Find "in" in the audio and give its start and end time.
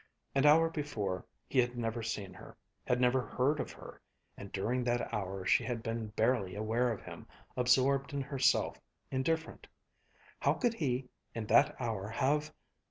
8.11-8.21, 11.35-11.45